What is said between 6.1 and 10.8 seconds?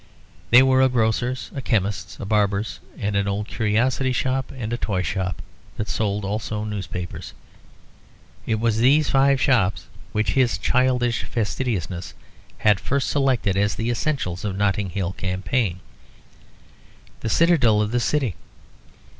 also newspapers. It was these five shops which his